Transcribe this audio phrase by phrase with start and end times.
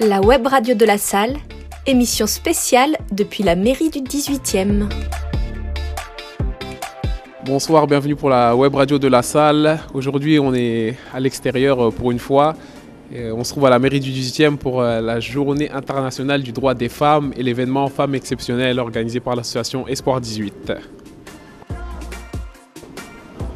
[0.00, 1.36] La web radio de la salle,
[1.86, 4.90] émission spéciale depuis la mairie du 18e.
[7.46, 9.78] Bonsoir, bienvenue pour la web radio de la salle.
[9.94, 12.54] Aujourd'hui, on est à l'extérieur pour une fois.
[13.10, 16.74] On se trouve à la mairie du 18e pour euh, la journée internationale du droit
[16.74, 20.72] des femmes et l'événement Femmes exceptionnelles organisé par l'association Espoir 18.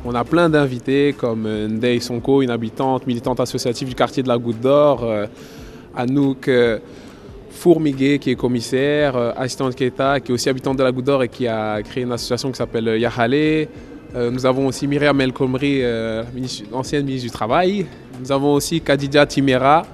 [0.06, 4.28] On a plein d'invités comme euh, Ndei Sonko, une habitante militante associative du quartier de
[4.28, 5.26] la Goutte d'Or, euh,
[6.00, 6.50] Anouk
[7.50, 11.28] Fourmiguet qui est commissaire, assistante Keta qui est aussi habitante de la Goutte d'Or et
[11.28, 13.68] qui a créé une association qui s'appelle Yahale.
[14.14, 15.82] Nous avons aussi Myriam El Khomri,
[16.72, 17.86] ancienne ministre du Travail.
[18.20, 19.86] Nous avons aussi Kadidia Timera,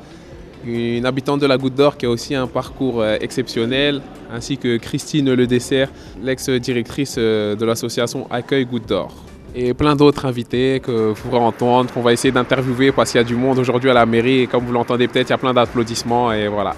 [0.64, 4.00] une habitante de la Goutte d'Or qui a aussi un parcours exceptionnel,
[4.32, 5.90] ainsi que Christine Le Dessert,
[6.22, 9.12] l'ex-directrice de l'association Accueil Goutte d'Or
[9.58, 13.24] et plein d'autres invités que vous pourrez entendre, qu'on va essayer d'interviewer parce qu'il y
[13.24, 15.38] a du monde aujourd'hui à la mairie et comme vous l'entendez peut-être, il y a
[15.38, 16.76] plein d'applaudissements et voilà.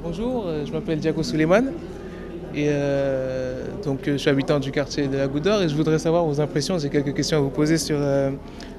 [0.00, 1.72] Bonjour, euh, je m'appelle Diago Suleiman
[2.54, 5.98] et euh, donc je suis habitant du quartier de la Goutte d'Or et je voudrais
[5.98, 6.78] savoir vos impressions.
[6.78, 8.30] J'ai quelques questions à vous poser sur euh,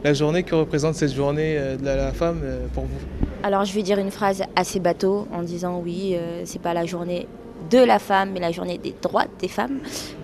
[0.05, 0.43] la journée.
[0.43, 2.41] Que représente cette journée de la, femme
[2.73, 2.99] pour vous?
[3.41, 6.15] Alors je vais dire une phrase assez bateau en disant oui,
[6.45, 7.27] c'est pas la journée
[7.69, 9.79] de la femme, mais la journée des droits des femmes,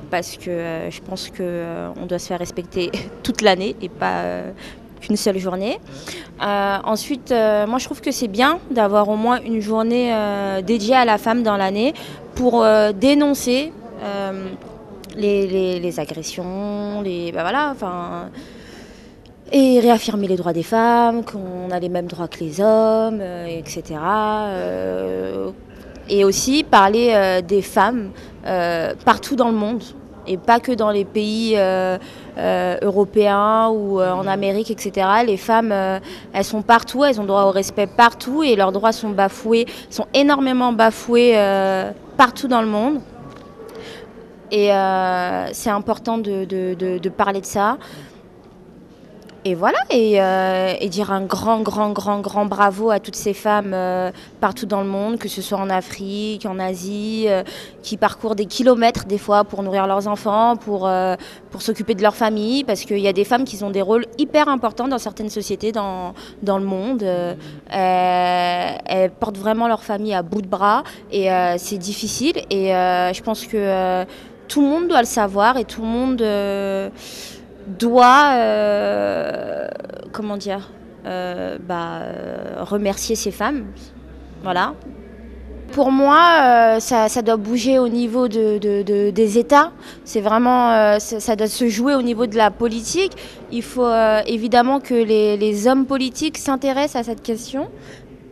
[0.09, 2.91] parce que euh, je pense qu'on euh, doit se faire respecter
[3.23, 4.51] toute l'année et pas euh,
[5.01, 5.79] qu'une seule journée.
[6.41, 10.13] ensuite, moi je trouve que c'est bien d'avoir au moins une journée
[10.61, 11.93] dédiée à la femme dans l'année
[12.35, 12.65] pour
[12.99, 13.71] dénoncer
[15.15, 17.01] les, agressions,
[17.33, 18.25] bah
[19.53, 23.95] et réaffirmer les droits des femmes, qu'on a les mêmes droits que les hommes, etc
[26.09, 28.11] et aussi parler euh, des femmes
[28.45, 29.83] euh, partout dans le monde
[30.27, 31.97] et pas que dans les pays euh,
[32.81, 35.07] européens ou en Amérique, etc.
[35.25, 39.09] Les femmes, elles sont partout, elles ont droit au respect partout et leurs droits sont
[39.09, 41.35] bafoués, sont énormément bafoués
[42.15, 42.99] partout dans le monde.
[44.51, 44.67] Et
[45.51, 47.77] c'est important de, parler de ça
[49.45, 53.71] et voilà, euh, et, dire un grand, grand, grand, grand bravo à toutes ces femmes
[53.73, 54.11] euh,
[54.41, 57.43] partout dans le monde, que ce soit en Afrique, en Asie, euh,
[57.81, 60.89] qui parcourent des kilomètres des fois pour nourrir leurs enfants, pour,
[61.51, 64.05] pour s'occuper de leur famille, parce qu'il y a des femmes qui ont des rôles
[64.17, 66.13] hyper importants dans certaines sociétés dans,
[66.43, 67.03] dans le monde.
[67.69, 73.45] elles portent vraiment leur famille à bout de bras, et c'est difficile, et je pense
[73.45, 74.05] que
[74.49, 76.21] tout le monde doit le savoir, et tout le monde
[77.77, 79.67] doit, euh,
[80.11, 80.71] comment dire,
[81.05, 82.01] euh, bah,
[82.59, 83.65] remercier ces femmes.
[84.43, 84.73] Voilà.
[85.71, 88.57] Pour moi, euh, ça, doit bouger au niveau de,
[89.11, 89.71] des États.
[90.03, 93.11] C'est vraiment, ça, doit se jouer au niveau de la politique.
[93.51, 93.89] Il faut
[94.25, 97.69] évidemment que les, les hommes politiques s'intéressent à cette question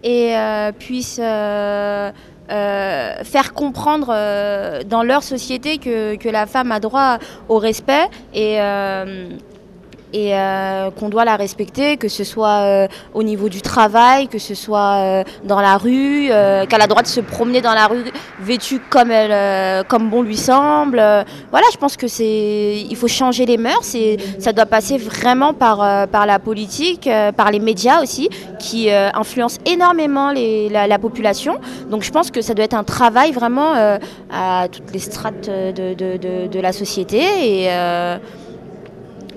[0.03, 0.33] et
[0.79, 1.21] puissent
[2.49, 7.17] euh, faire comprendre euh, dans leur société que, la femme a droit
[7.49, 8.07] au respect.
[8.33, 9.29] Et, euh,
[10.17, 14.39] et euh, qu'on doit la respecter, que ce soit euh, au niveau du travail, que
[14.39, 17.87] ce soit euh, dans la rue, qu'elle a le droit de se promener dans la
[17.87, 18.03] rue
[18.39, 20.97] vêtue comme, elle, comme bon lui semble.
[21.51, 25.53] voilà, je pense que c'est, il faut changer les mœurs et ça doit passer vraiment
[25.53, 28.29] par, par la politique, par les médias aussi,
[28.59, 31.59] qui influencent énormément la, population.
[31.89, 33.73] Donc je pense que ça doit être un travail vraiment
[34.31, 37.69] à toutes les strates de, la société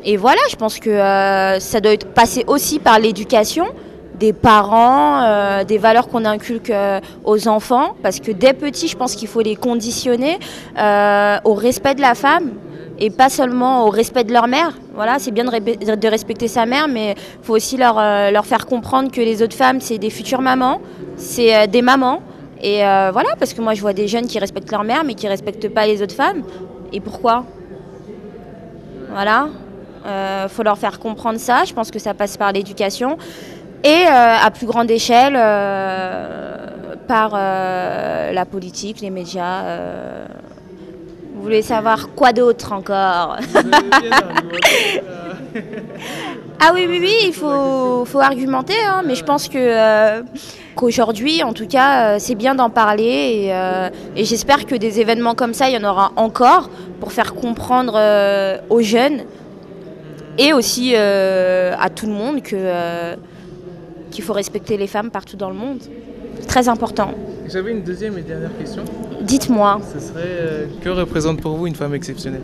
[0.05, 3.67] et voilà, je pense que euh, ça doit être passé aussi par l'éducation
[4.19, 8.97] des parents, euh, des valeurs qu'on inculque euh, aux enfants, parce que dès petits, je
[8.97, 10.39] pense qu'il faut les conditionner
[11.45, 12.51] au respect de la femme
[12.99, 14.73] et pas seulement au respect de leur mère.
[14.95, 17.95] Voilà, c'est bien de, respecter sa mère, mais il faut aussi leur,
[18.31, 20.83] leur, faire comprendre que les autres femmes, c'est des futures mamans,
[21.17, 22.21] c'est des mamans.
[22.63, 25.25] Et voilà, parce que moi, je vois des jeunes qui respectent leur mère, mais qui
[25.25, 26.43] ne respectent pas les autres femmes.
[26.93, 27.47] Et pourquoi?
[29.11, 29.49] Voilà.
[30.05, 31.65] Il euh, faut leur faire comprendre ça.
[31.65, 33.19] Je pense que ça passe par l'éducation.
[33.85, 36.57] Et euh, à plus grande échelle, euh,
[37.07, 39.65] par la politique, les médias.
[41.35, 43.37] Vous voulez savoir quoi d'autre encore?
[46.63, 50.23] Ah oui, oui, oui, il faut, faut argumenter, hein, mais je pense que
[50.77, 55.55] qu'aujourd'hui, en tout cas, c'est bien d'en parler et, et j'espère que des événements comme
[55.55, 56.69] ça, il y en aura encore
[57.01, 57.99] pour faire comprendre
[58.69, 59.25] aux jeunes
[60.39, 63.17] et aussi euh, à tout le monde que, euh,
[64.11, 65.79] qu'il faut respecter les femmes partout dans le monde.
[66.49, 67.13] Très important.
[67.49, 68.85] J'avais une deuxième et dernière question.
[69.21, 69.81] Dites-moi.
[69.93, 72.43] Ce serait euh, que représente pour vous une femme exceptionnelle?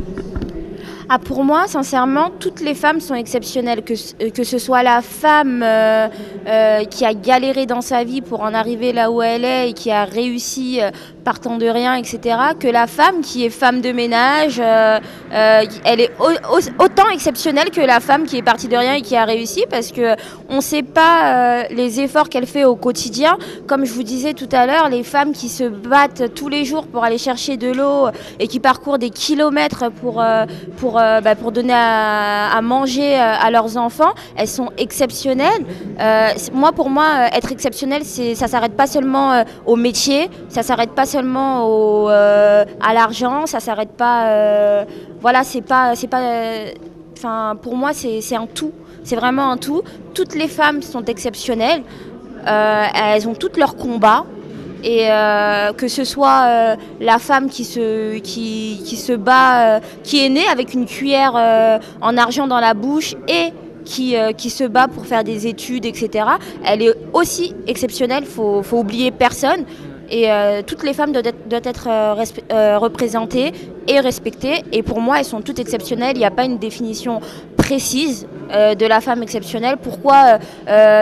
[1.09, 3.83] Ah, pour moi, sincèrement, toutes les femmes sont exceptionnelles.
[3.83, 6.09] Que, ce- que ce soit la femme euh,
[6.49, 9.73] euh, qui a galéré dans sa vie pour en arriver là où elle est et
[9.73, 10.91] qui a réussi euh,
[11.27, 12.19] partant de rien, etc.,
[12.63, 15.01] que la femme qui est femme de ménage, euh,
[15.33, 18.95] euh, elle est au- au- autant exceptionnelle que la femme qui est partie de rien
[18.95, 20.15] et qui a réussi parce que
[20.49, 23.33] on ne sait pas euh, les efforts qu'elle fait au quotidien.
[23.67, 26.87] Comme je vous disais tout à l'heure, les femmes qui se battent tous les jours
[26.87, 28.07] pour aller chercher de l'eau
[28.39, 30.23] et qui parcourent des kilomètres pour,
[30.79, 30.93] pour,
[31.25, 35.65] bah, pour donner à, manger à leurs enfants, elles sont exceptionnelles.
[36.53, 41.05] Moi, pour moi, être exceptionnel, c'est, ça s'arrête pas seulement au métier, ça s'arrête pas
[41.05, 44.29] seulement au, euh, à l'argent, ça s'arrête pas.
[44.29, 44.85] euh,
[45.21, 46.21] voilà, c'est pas, c'est pas.
[46.21, 46.71] euh,
[47.17, 48.73] Enfin, pour moi, c'est, un tout.
[49.03, 49.83] C'est vraiment un tout.
[50.15, 51.83] Toutes les femmes sont exceptionnelles.
[52.47, 54.27] Elles ont toutes leurs combats.
[54.85, 55.09] Et
[55.79, 60.75] que ce soit la femme qui se, qui, qui se bat, qui est née avec
[60.75, 61.35] une cuillère
[62.03, 63.55] en argent dans la bouche et
[63.87, 66.27] qui, qui se bat pour faire des études, etc.
[66.65, 69.65] Elle est aussi exceptionnelle, faut, faut oublier personne.
[70.11, 71.27] Et euh, toutes les femmes doivent
[71.65, 73.53] être, euh, euh, représentées
[73.89, 74.63] et respectées.
[74.73, 76.13] Et pour moi, elles sont toutes exceptionnelles.
[76.15, 77.21] Il n'y a pas une définition
[77.57, 79.77] précise de la femme exceptionnelle.
[79.83, 80.39] Pourquoi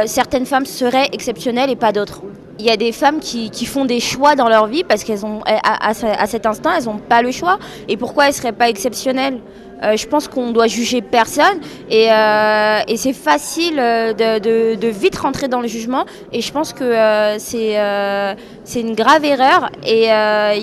[0.07, 2.23] certaines femmes seraient exceptionnelles et pas d'autres?
[2.59, 5.41] Il y a des femmes qui, font des choix dans leur vie parce qu'elles ont
[5.45, 9.41] à cet instant elles n'ont pas le choix et pourquoi elles seraient pas exceptionnelles?
[9.85, 11.61] Euh, je pense qu'on doit juger personne
[11.91, 16.95] et, euh, c'est facile euh, de, vite rentrer dans le jugement et je pense que
[17.39, 20.09] c'est une grave erreur et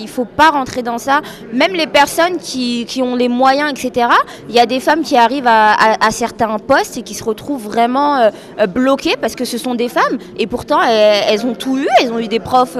[0.00, 1.20] il faut pas rentrer dans ça.
[1.52, 4.08] Même les personnes qui, ont les moyens, etc.
[4.48, 8.30] Il y a des femmes qui arrivent à, certains postes et qui se retrouvent vraiment
[8.68, 12.18] bloquées parce que ce sont des femmes et pourtant elles, ont tout eu, elles ont
[12.18, 12.78] eu des profs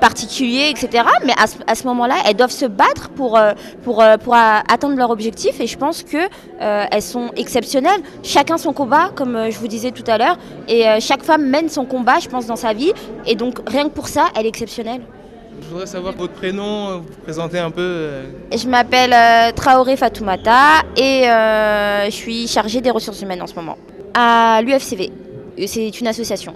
[0.00, 1.04] particuliers, etc.
[1.24, 1.34] Mais
[1.66, 3.38] à ce, moment-là, elles doivent se battre pour,
[3.82, 8.00] pour, atteindre leur objectif et je pense que euh, elles sont exceptionnelles.
[8.22, 10.36] Chacun son combat, comme euh, je vous disais tout à l'heure,
[10.68, 12.92] et euh, chaque femme mène son combat, je pense, dans sa vie.
[13.26, 15.02] Et donc rien que pour ça, elle est exceptionnelle.
[15.62, 18.08] Je voudrais savoir votre prénom, vous présenter un peu.
[18.56, 23.76] Je m'appelle Traoré Fatoumata et je suis chargée des ressources humaines en ce moment
[24.14, 25.12] à l'UFCV.
[25.66, 26.54] C'est une association.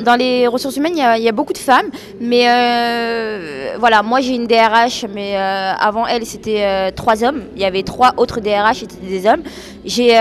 [0.00, 1.90] Dans les ressources humaines, il y, a- il y a beaucoup de femmes,
[2.20, 7.42] mais euh, voilà, moi j'ai une DRH, mais euh, avant elle c'était euh, trois hommes.
[7.54, 9.42] Il y avait trois autres DRH, c'était des hommes.
[9.84, 10.12] J'ai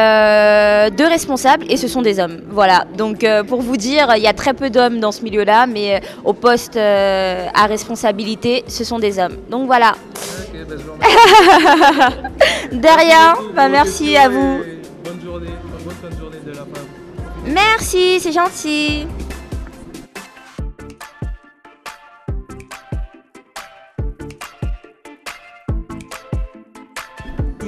[0.97, 2.41] deux responsables et ce sont des hommes.
[2.49, 6.01] Voilà, donc pour vous dire, il y a très peu d'hommes dans ce milieu-là, mais
[6.25, 9.37] au poste à responsabilité, ce sont des hommes.
[9.49, 9.91] Donc voilà.
[9.91, 12.17] Bah, je vous remercie.
[12.71, 14.61] De rien, beaucoup bah, merci à vous.
[15.03, 15.47] Bonne journée,
[15.85, 16.87] bonne fin de journée de la femme.
[17.45, 19.05] Merci, c'est gentil.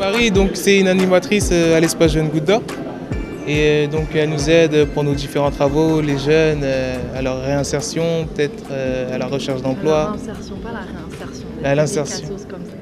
[0.03, 2.61] Marie, donc c'est une animatrice euh, à l'espace Jeune Goutte d'Or.
[3.47, 7.41] Et euh, donc elle nous aide pour nos différents travaux, les jeunes, euh, à leur
[7.43, 8.03] réinsertion,
[8.33, 8.63] peut-être
[9.13, 10.13] à la recherche d'emploi.
[10.17, 11.47] L'insertion, pas la réinsertion.
[11.61, 12.27] Des l'insertion.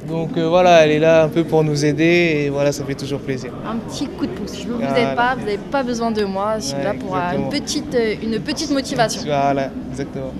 [0.07, 2.95] Donc euh, voilà, elle est là un peu pour nous aider et voilà, ça fait
[2.95, 3.51] toujours plaisir.
[3.67, 4.53] Un petit coup de pouce.
[4.61, 4.99] Je ne vous Voilà.
[5.11, 6.55] aide pas, vous n'avez pas besoin de moi.
[6.59, 7.43] Je suis Ouais, là pour exactement.
[7.51, 9.21] une petite, une petite motivation.
[9.25, 10.33] Voilà, exactement.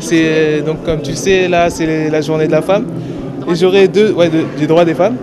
[0.00, 2.86] C'est donc comme tu sais, là c'est la journée de la femme.
[3.50, 5.16] Et j'aurais deux, ouais, de- des droits des femmes.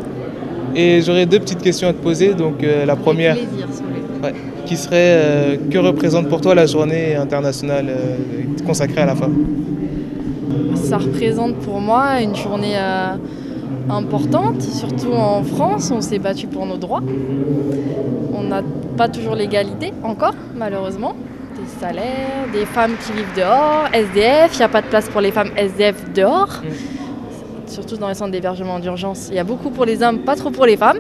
[0.75, 2.33] Et j'aurais deux petites questions à te poser.
[2.33, 3.67] Donc euh, la première, plaisir,
[4.23, 4.33] ouais,
[4.65, 9.35] qui serait euh, que représente pour toi la journée internationale euh, consacrée à la femme?
[10.75, 12.75] Ça représente pour moi une journée
[13.89, 15.91] importante, surtout en France.
[15.95, 17.01] On s'est battu pour nos droits.
[18.33, 18.61] On n'a
[18.97, 21.15] pas toujours l'égalité, encore, malheureusement.
[21.55, 25.21] Des salaires, des femmes qui vivent dehors, SDF, il n'y a pas de place pour
[25.21, 26.61] les femmes SDF dehors.
[27.71, 29.29] Surtout dans les centres d'hébergement d'urgence.
[29.29, 30.99] Il y a beaucoup pour les hommes, pas trop pour les femmes.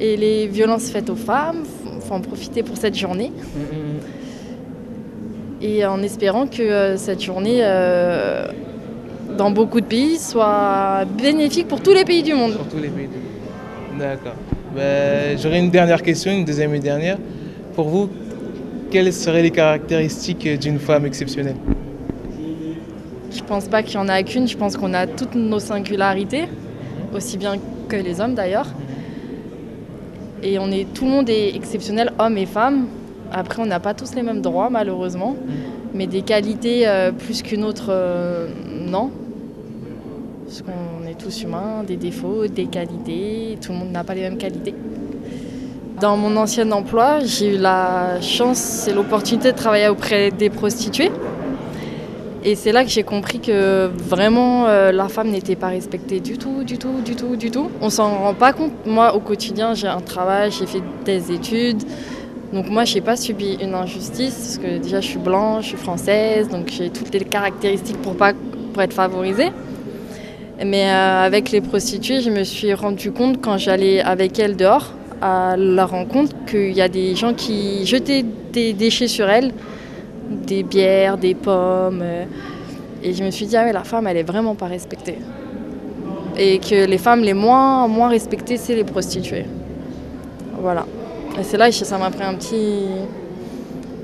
[0.00, 1.64] Et les violences faites aux femmes,
[1.94, 3.30] il faut en profiter pour cette journée.
[5.60, 8.46] Et en espérant que euh, cette journée, euh,
[9.36, 12.52] dans beaucoup de pays, soit bénéfique pour tous les pays du monde.
[12.52, 13.98] Sur tous les pays du monde.
[13.98, 14.36] D'accord.
[14.74, 17.18] Ben, j'aurais une dernière question, une deuxième et dernière.
[17.74, 18.08] Pour vous,
[18.90, 21.56] quelles seraient les caractéristiques d'une femme exceptionnelle?
[23.46, 26.44] Pense pas qu'il y en a qu'une, je pense qu'on a toutes nos singularités,
[27.14, 27.54] aussi bien
[27.88, 28.66] que les hommes d'ailleurs.
[30.42, 32.86] Et on est, tout le monde est exceptionnel, hommes et femmes.
[33.32, 35.36] Après, on n'a pas tous les mêmes droits, malheureusement.
[35.94, 38.48] Mais des qualités euh, plus qu'une autre, euh,
[38.86, 39.10] non.
[40.44, 43.58] Parce qu'on est tous humains, des défauts, des qualités.
[43.60, 44.74] Tout le monde n'a pas les mêmes qualités.
[46.00, 51.10] Dans mon ancien emploi, j'ai eu la chance et l'opportunité de travailler auprès des prostituées.
[52.48, 56.38] Et c'est là que j'ai compris que vraiment euh, la femme n'était pas respectée du
[56.38, 57.68] tout, du tout, du tout, du tout.
[57.80, 58.70] On s'en rend pas compte.
[58.86, 61.82] Moi, au quotidien, j'ai un travail, j'ai fait des études.
[62.52, 65.68] Donc moi, je n'ai pas subi une injustice parce que déjà, je suis blanche, je
[65.70, 68.32] suis française, donc j'ai toutes les caractéristiques pour, pas,
[68.72, 69.50] pour être favorisée.
[70.64, 74.92] Mais euh, avec les prostituées, je me suis rendu compte quand j'allais avec elles dehors
[75.20, 79.52] à la rencontre qu'il y a des gens qui jetaient des déchets sur elles,
[80.30, 82.00] des bières, des pommes.
[82.02, 82.24] Euh,
[83.02, 85.18] et je me suis dit, ah ouais, la femme, elle est vraiment pas respectée.
[86.38, 89.46] Et que les femmes les moins, moins respectées, c'est les prostituées.
[90.60, 90.86] Voilà.
[91.38, 92.84] Et c'est là que ça m'a pris un petit.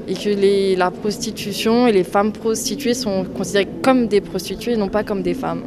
[0.09, 4.89] Et que les, la prostitution et les femmes prostituées sont considérées comme des prostituées, non
[4.89, 5.63] pas comme des femmes.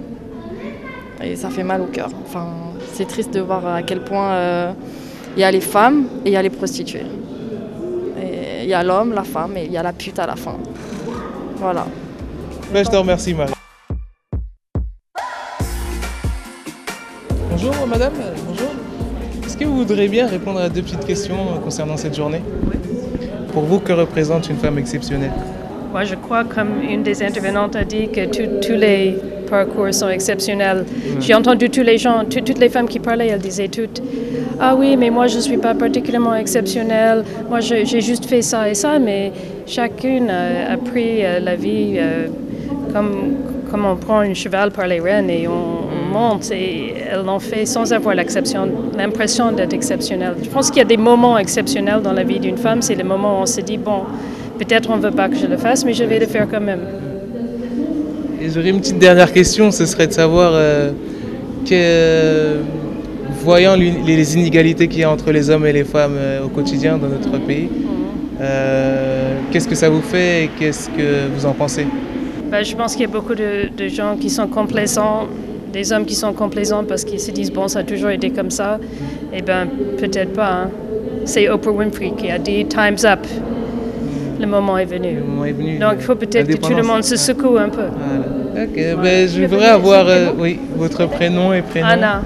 [1.24, 2.10] Et ça fait mal au cœur.
[2.26, 2.48] Enfin,
[2.94, 4.72] c'est triste de voir à quel point euh,
[5.38, 7.06] il y a les femmes et il y a les prostituées.
[8.66, 10.56] Il y a l'homme, la femme et il y a la pute à la fin.
[11.58, 11.86] Voilà.
[12.74, 13.54] Ben, je te remercie, Marie.
[17.52, 18.14] Bonjour, madame.
[18.48, 18.72] Bonjour.
[19.46, 22.42] Est-ce que vous voudriez bien répondre à deux petites questions concernant cette journée?
[23.54, 25.34] Pour vous, que représente une femme exceptionnelle?
[25.92, 28.26] Moi, je crois, comme une des intervenantes a dit, que
[28.66, 29.16] tous les
[29.48, 30.88] parcours sont exceptionnels.
[31.20, 34.02] J'ai entendu tous les gens, toutes les femmes qui parlaient, elles disaient toutes
[34.60, 37.24] Ah oui, mais moi, je ne suis pas particulièrement exceptionnelle.
[37.50, 39.32] Moi, j'ai juste fait ça et ça, mais
[39.68, 42.28] chacune a, pris euh, la vie euh,
[42.94, 43.36] comme,
[43.70, 45.76] comme on prend un cheval par les rênes et on,
[46.16, 50.36] monte et elle l'ont fait sans avoir l'impression d'être exceptionnelle.
[50.42, 52.82] Je pense qu'il y a des moments exceptionnels dans la vie d'une femme.
[52.82, 54.04] C'est le moment où on se dit, bon,
[54.58, 56.62] peut-être on ne veut pas que je le fasse, mais je vais le faire quand
[56.62, 56.80] même.
[58.42, 60.92] Et j'aurais une petite dernière question, ce serait de savoir, euh,
[61.70, 62.60] que,
[63.46, 66.98] voyant les inégalités qu'il y a entre les hommes et les femmes euh, au quotidien
[66.98, 67.70] dans notre pays,
[68.42, 71.86] euh, qu'est-ce que ça vous fait et qu'est-ce que vous en pensez?
[72.52, 75.28] Ben, Je pense qu'il y a beaucoup de, gens qui sont complaisants,
[75.72, 78.50] des hommes qui sont complaisants parce qu'ils se disent bon, ça a toujours été comme
[78.50, 78.80] ça.
[79.32, 79.68] Eh bien,
[80.00, 80.52] peut-être pas.
[80.52, 80.70] Hein.
[81.26, 83.20] C'est Oprah Winfrey qui a dit Time's up.
[84.40, 85.14] Le moment est venu.
[85.80, 87.88] Donc il faut peut-être que tout le monde se secoue un peu.
[88.64, 91.88] Ok, ben, je voudrais avoir euh, oui, votre prénom et prénom.
[91.88, 92.22] Anna.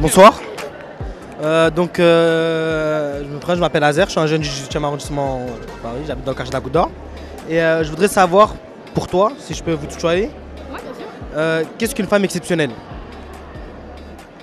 [0.00, 0.40] Bonsoir.
[1.42, 4.84] Euh, donc, euh, je me présente, je m'appelle Azer, je suis un jeune du 18e
[4.84, 6.58] arrondissement de Paris, j'habite dans le quartier.
[7.48, 8.54] Et je voudrais savoir,
[8.94, 10.30] pour toi, si je peux vous tutoyer,
[11.34, 12.70] ouais, qu'est-ce qu'une femme exceptionnelle?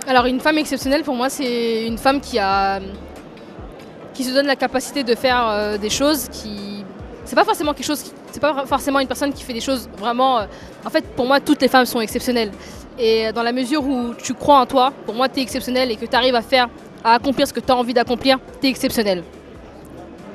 [0.10, 2.80] Alors une femme exceptionnelle pour moi c'est une femme qui a
[4.16, 6.69] qui se donne la capacité de faire euh, des choses qui
[7.30, 10.40] c'est pas forcément quelque chose c'est pas forcément une personne qui fait des choses vraiment
[10.40, 10.46] euh,
[10.84, 12.52] en fait pour moi toutes les femmes sont exceptionnelles.
[12.98, 15.96] Et dans la mesure où tu crois en toi pour moi tu es exceptionnel et
[15.96, 16.70] que tu arrives à faire
[17.04, 19.24] à accomplir ce que tu as envie d'accomplir tu es exceptionnel.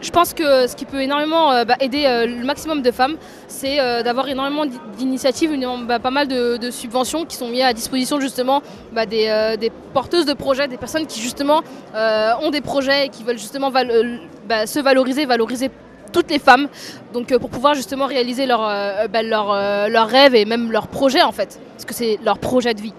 [0.03, 3.17] Je pense que ce qui peut énormément euh, bah, aider euh, le maximum de femmes,
[3.49, 4.65] c'est d'avoir énormément
[4.97, 5.51] d'initiatives,
[5.89, 10.35] bah, pas mal de, subventions qui sont mises à disposition justement bah, des, porteuses de
[10.35, 11.63] projets, des personnes qui justement
[11.95, 15.71] ont des projets et qui veulent justement se valoriser, valoriser
[16.15, 16.69] toutes les femmes,
[17.13, 18.67] donc pour pouvoir justement réaliser leurs
[19.13, 22.95] leur, rêves et même leurs projets en fait, parce que c'est leur projet de vie.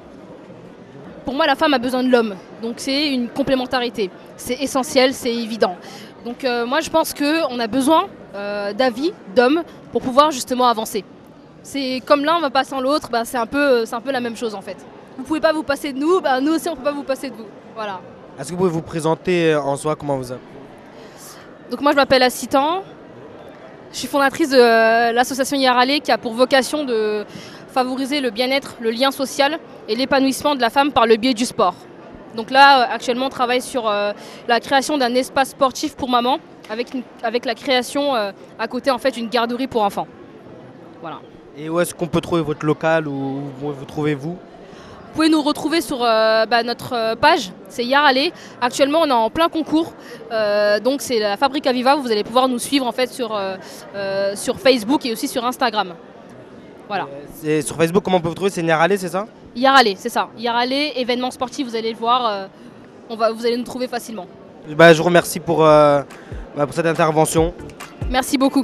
[1.26, 4.12] Pour moi, la femme a besoin de l'homme, donc c'est une complémentarité.
[4.38, 5.76] C'est essentiel, c'est évident.
[6.24, 11.04] Donc euh, moi je pense qu'on a besoin euh, d'avis, d'hommes, pour pouvoir justement avancer.
[11.64, 14.36] C'est comme l'un va pas sans l'autre, bah, c'est un, peu, un peu la même
[14.36, 14.78] chose en fait.
[15.18, 17.30] Vous pouvez pas vous passer de nous, bah, nous aussi on peut pas vous passer
[17.30, 17.48] de vous.
[17.76, 18.02] Voilà.
[18.38, 20.40] Est-ce que vous pouvez vous présenter euh, en soi comment vous êtes?
[21.72, 22.84] Donc moi je m'appelle Assitan,
[23.96, 27.24] je suis fondatrice de l'association Yarale qui a pour vocation de
[27.70, 31.46] favoriser le bien-être, le lien social et l'épanouissement de la femme par le biais du
[31.46, 31.76] sport.
[32.36, 34.12] Donc là, euh, actuellement, on travaille sur euh,
[34.50, 36.90] la création d'un espace sportif pour maman, avec,
[37.24, 40.08] avec la création euh, à côté en fait d'une garderie pour enfants.
[41.00, 41.22] Voilà.
[41.58, 44.38] Et où est-ce qu'on peut trouver votre local ou où vous trouvez-vous?
[45.16, 48.32] Vous pouvez nous retrouver sur bah, notre page, c'est Yarale.
[48.60, 49.94] Actuellement, on est en plein concours,
[50.84, 51.96] donc c'est la Fabrique Aviva.
[51.96, 53.40] Vous allez pouvoir nous suivre en fait sur,
[54.34, 55.94] sur Facebook et aussi sur Instagram.
[56.90, 57.08] Voilà.
[57.62, 58.52] sur Facebook, comment on peut vous trouver?
[58.52, 59.26] C'est Yarale, c'est ça?
[59.56, 60.28] Yarale, c'est ça.
[60.38, 62.48] Yarale, événement sportif, vous allez le voir, euh,
[63.10, 64.28] on va, vous allez nous trouver facilement.
[64.76, 66.02] Bah, je vous remercie pour, euh,
[66.58, 67.54] bah, pour cette intervention.
[68.10, 68.64] Merci beaucoup.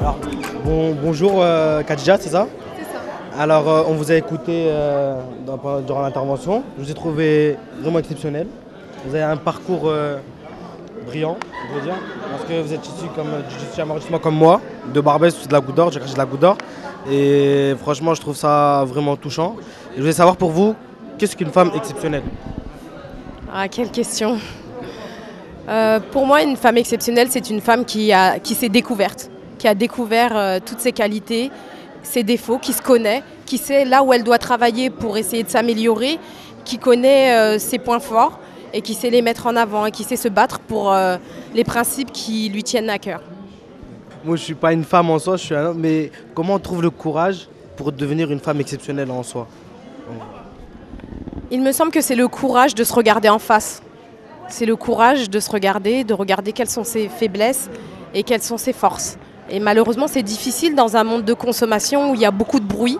[0.00, 0.18] Alors,
[1.02, 2.46] bonjour euh, Kadja, c'est ça?
[2.76, 3.00] C'est ça.
[3.38, 4.70] Alors, on vous a écouté
[5.86, 6.62] durant l'intervention.
[6.78, 8.46] Je vous ai trouvé vraiment exceptionnel.
[9.06, 9.92] Vous avez un parcours
[11.06, 11.36] brillant,
[11.70, 11.94] je veux dire,
[12.30, 14.60] parce que vous êtes issu comme, du comme moi,
[14.92, 16.58] de Barbès, de la Goutte d'Or, j'ai de la Goutte d'Or.
[17.10, 19.56] Et franchement, je trouve ça vraiment touchant.
[19.92, 20.74] Et je voulais savoir pour vous,
[21.16, 22.24] qu'est-ce qu'une femme exceptionnelle?
[23.52, 24.38] Ah, quelle question.
[25.68, 29.68] Euh, pour moi, une femme exceptionnelle, c'est une femme qui, a, qui s'est découverte, qui
[29.68, 31.50] a découvert euh, toutes ses qualités,
[32.02, 35.48] ses défauts, qui se connaît, qui sait là où elle doit travailler pour essayer de
[35.48, 36.18] s'améliorer,
[36.64, 38.38] qui connaît euh, ses points forts
[38.72, 40.94] et qui sait les mettre en avant et qui sait se battre pour
[41.54, 43.22] les principes qui lui tiennent à cœur.
[44.24, 46.54] Moi, je ne suis pas une femme en soi, je suis un homme, mais comment
[46.54, 49.46] on trouve le courage pour devenir une femme exceptionnelle en soi?
[51.50, 53.82] Il me semble que c'est le courage de se regarder en face.
[54.48, 57.70] C'est le courage de se regarder, de regarder quelles sont ses faiblesses
[58.12, 59.18] et quelles sont ses forces.
[59.50, 62.66] Et malheureusement, c'est difficile dans un monde de consommation où il y a beaucoup de
[62.66, 62.98] bruit,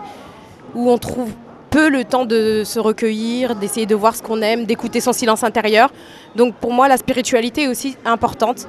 [0.73, 1.31] où on trouve
[1.69, 5.43] peu le temps de se recueillir, d'essayer de voir ce qu'on aime, d'écouter son silence
[5.43, 5.91] intérieur.
[6.35, 8.67] Donc pour moi, la spiritualité est aussi importante.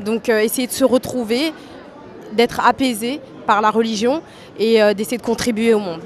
[0.00, 1.52] Donc euh, essayer de se retrouver,
[2.32, 4.22] d'être apaisé par la religion
[4.58, 6.00] et euh, d'essayer de contribuer au monde.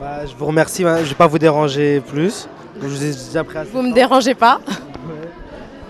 [0.00, 2.48] Bah, je vous remercie, je ne vais pas vous déranger plus.
[2.80, 4.60] Je vous ai déjà pris Vous ne me dérangez pas.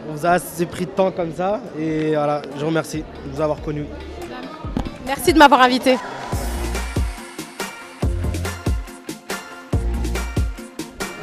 [0.09, 3.35] On vous a assez pris de temps comme ça et voilà, je vous remercie de
[3.35, 3.87] vous avoir connu.
[5.07, 5.99] Merci de m'avoir invité.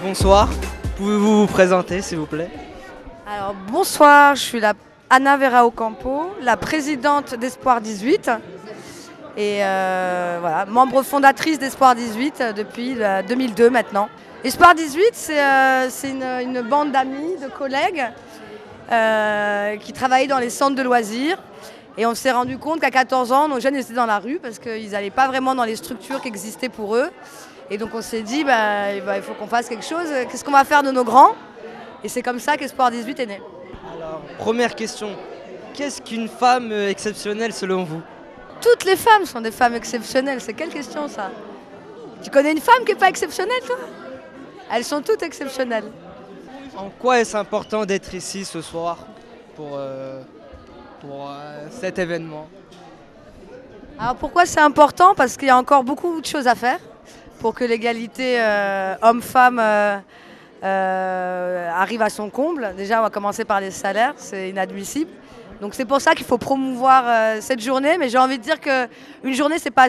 [0.03, 0.49] Bonsoir,
[0.97, 2.49] pouvez-vous vous présenter s'il vous plaît?
[3.27, 4.73] Alors bonsoir, je suis la
[5.09, 8.29] Anna Vera Ocampo, la présidente d'Espoir 18
[9.37, 12.95] et euh, voilà, membre fondatrice d'Espoir 18 depuis
[13.27, 14.09] 2002 maintenant.
[14.43, 18.03] Espoir 18, c'est euh, une, bande d'amis, de collègues
[18.91, 21.37] euh, qui travaillaient dans les centres de loisirs.
[21.97, 24.59] Et on s'est rendu compte qu'à 14 ans, nos jeunes étaient dans la rue parce
[24.59, 27.09] qu'ils n'allaient pas vraiment dans les structures qui existaient pour eux.
[27.69, 30.07] Et donc on s'est dit, bah, bah il faut qu'on fasse quelque chose.
[30.29, 31.35] Qu'est-ce qu'on va faire de nos grands?
[32.03, 33.41] Et c'est comme ça qu'Espoir 18 est né.
[33.95, 35.09] Alors, première question.
[35.73, 38.01] Qu'est-ce qu'une femme exceptionnelle selon vous?
[38.61, 40.41] Toutes les femmes sont des femmes exceptionnelles.
[40.41, 41.31] C'est quelle question ça?
[42.23, 43.77] Tu connais une femme qui n'est pas exceptionnelle toi?
[44.71, 45.91] Elles sont toutes exceptionnelles.
[46.77, 48.99] En quoi est-ce important d'être ici ce soir
[49.55, 50.21] pour, euh,
[51.01, 52.47] pour euh, cet événement
[53.99, 55.15] Alors pourquoi c'est important?
[55.15, 56.79] Parce qu'il y a encore beaucoup de choses à faire
[57.39, 62.75] pour que l'égalité euh, homme-femme euh, arrive à son comble.
[62.77, 65.09] Déjà, on va commencer par les salaires, c'est inadmissible.
[65.59, 67.97] Donc c'est pour ça qu'il faut promouvoir cette journée.
[67.97, 69.87] Mais j'ai envie de dire qu'une journée, c'est pas.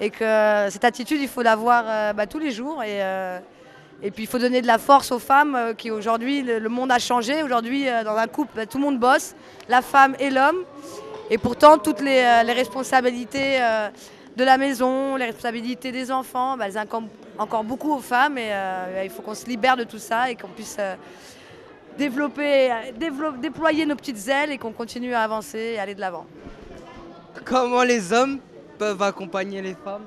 [0.00, 2.82] Et que cette attitude, il faut l'avoir bah, tous les jours.
[4.02, 6.98] Et, puis il faut donner de la force aux femmes qui aujourd'hui, le, monde a
[6.98, 7.42] changé.
[7.42, 9.34] Aujourd'hui, dans un couple, tout le monde bosse,
[9.68, 10.64] la femme et l'homme.
[11.30, 13.58] Et pourtant, toutes les, responsabilités
[14.38, 17.08] de la maison, les responsabilités des enfants, bah, elles incombent
[17.38, 20.36] encore beaucoup aux femmes et euh, il faut qu'on se libère de tout ça et
[20.36, 20.94] qu'on puisse euh,
[21.96, 22.70] développer,
[23.40, 26.26] déployer nos petites ailes et qu'on continue à avancer et aller de l'avant.
[27.44, 28.38] Comment les hommes
[28.78, 30.04] peuvent accompagner les femmes?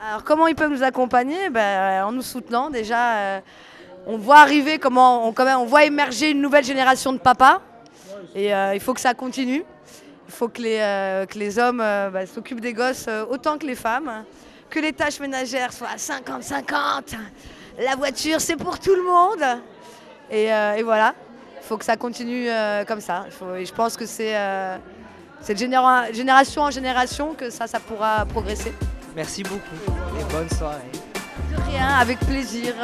[0.00, 1.50] Alors comment ils peuvent nous accompagner?
[1.50, 3.16] Ben, En nous soutenant déjà.
[3.16, 3.40] Euh,
[4.06, 7.60] on voit arriver comment on, voit émerger une nouvelle génération de papas
[8.36, 9.64] et il faut que ça continue.
[10.28, 14.24] Il faut que les, que les hommes ben, s'occupent des gosses autant que les femmes
[14.70, 17.16] que les tâches ménagères soient à 50-50.
[17.78, 19.60] La voiture, c'est pour tout le monde.
[20.30, 21.14] Et, euh, voilà,
[21.60, 23.26] il faut que ça continue euh, comme ça.
[23.56, 24.76] et je pense que c'est euh,
[25.40, 28.72] cette génération en génération que ça, ça pourra progresser.
[29.16, 29.60] Merci beaucoup
[30.20, 30.92] et bonne soirée.
[31.50, 32.74] De rien, avec plaisir.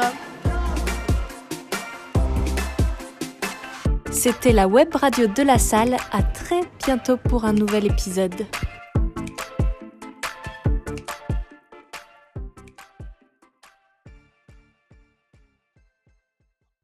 [4.11, 5.95] C'était la web radio de la salle.
[6.11, 8.47] À très bientôt pour un nouvel épisode.